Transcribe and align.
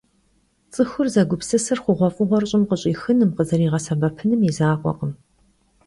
Ts'ıxur 0.71 1.07
zegupsısır 1.15 1.79
xhuğuef'ığuer 1.83 2.43
ş'ım 2.49 2.63
khızerış'ixınım, 2.69 3.31
khızeriğesebepınım 3.37 4.41
yi 4.45 4.51
zakhuekhım. 4.57 5.11